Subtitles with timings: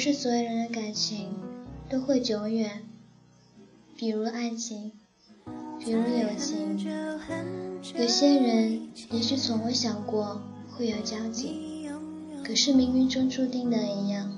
[0.00, 1.28] 不是所有人的感情
[1.86, 2.84] 都会久远，
[3.98, 4.92] 比如爱情，
[5.78, 6.78] 比如友情。
[7.94, 10.40] 有些人也许从未想过
[10.70, 11.86] 会有交集，
[12.42, 14.32] 可是冥冥中注定的一样，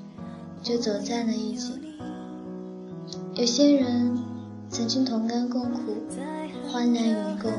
[0.65, 1.75] 就走在了一起。
[3.37, 4.19] 有些人
[4.69, 5.95] 曾经同甘共苦，
[6.73, 7.53] 患难与共，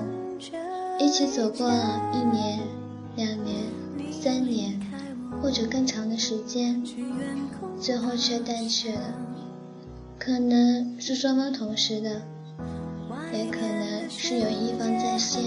[0.99, 2.59] 一起走过了一年、
[3.15, 3.63] 两年、
[4.11, 4.77] 三年，
[5.43, 6.81] 或者更长的时间，
[7.77, 9.13] 最后却淡去了。
[10.17, 12.21] 可能是双方同时的，
[13.33, 15.43] 也可能是有一方在先，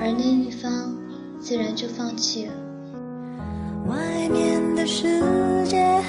[0.00, 0.96] 而另一方
[1.38, 2.54] 自然就放弃了。
[3.86, 5.20] 外面的世
[5.66, 6.00] 界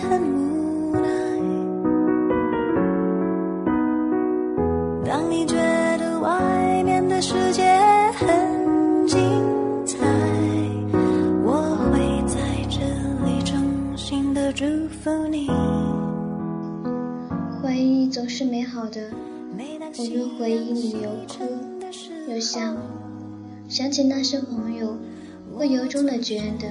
[18.10, 19.10] 总是美好的，
[19.98, 21.44] 我用回忆里有哭
[22.32, 22.76] 有笑，
[23.68, 24.98] 想起那些朋友，
[25.56, 26.68] 会由衷的觉得，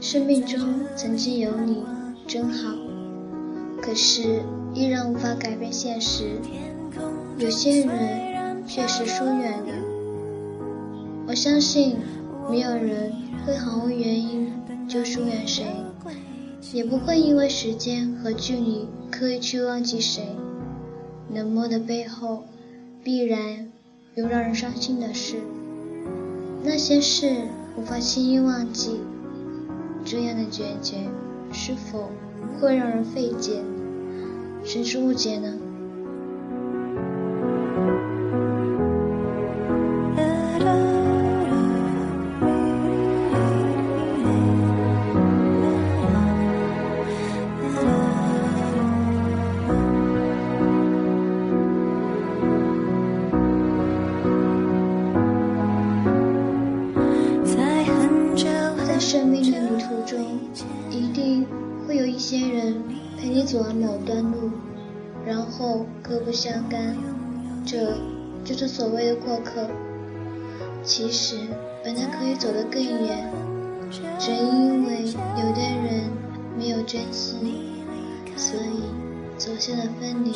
[0.00, 0.60] 生命中
[0.94, 1.82] 曾经有你
[2.26, 2.74] 真好。
[3.82, 6.38] 可是依然无法改变现实，
[7.38, 9.74] 有些人确实疏远了。
[11.26, 11.96] 我相信，
[12.50, 13.12] 没有人
[13.44, 14.52] 会毫无原因
[14.88, 15.64] 就疏远谁。
[16.72, 20.36] 也不会因为时间和距离刻意去忘记谁。
[21.32, 22.44] 冷漠的背后，
[23.02, 23.68] 必然
[24.14, 25.36] 有让人伤心的事。
[26.62, 29.00] 那些事无法轻易忘记，
[30.04, 30.96] 这样的决绝
[31.52, 32.10] 是否
[32.58, 33.62] 会让人费解，
[34.64, 35.52] 甚至误解呢？
[59.06, 60.18] 生命的旅途中，
[60.90, 61.46] 一定
[61.86, 62.74] 会有一些人
[63.16, 64.50] 陪你走完某段路，
[65.24, 66.96] 然后各不相干，
[67.64, 67.94] 这
[68.44, 69.68] 就是所谓的过客。
[70.82, 71.36] 其实
[71.84, 73.30] 本来可以走得更远，
[74.18, 76.10] 只因为有的人
[76.58, 77.36] 没有珍惜，
[78.36, 78.82] 所以
[79.38, 80.32] 走向了分离。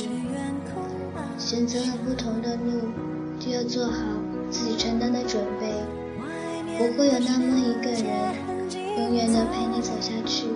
[1.37, 2.89] 选择了不同的路，
[3.41, 3.97] 就要做好
[4.49, 5.75] 自己承担的准备。
[6.79, 8.07] 不会有那么一个人，
[9.01, 10.47] 永远的陪你走下去。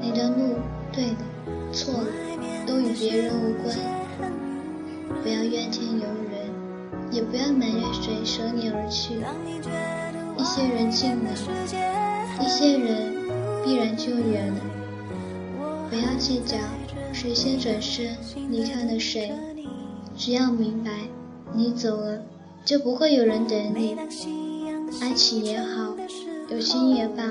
[0.00, 0.54] 你的路
[0.92, 1.16] 对了。
[1.72, 2.06] 错了，
[2.64, 3.76] 都与别人无关。
[5.22, 6.48] 不要怨天尤人，
[7.10, 9.14] 也不要埋怨谁舍你而去。
[10.38, 11.30] 一些人近了，
[12.40, 13.12] 一些人
[13.64, 14.60] 必然就远了。
[15.90, 16.56] 不要计较
[17.12, 18.16] 谁先转身
[18.48, 19.32] 离开了谁，
[20.16, 20.90] 只要明白，
[21.52, 22.22] 你走了
[22.64, 23.96] 就不会有人等你。
[25.00, 25.94] 爱情也好，
[26.50, 27.22] 有心也罢，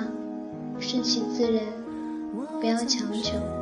[0.79, 1.61] 顺其自然，
[2.61, 3.58] 不要强求。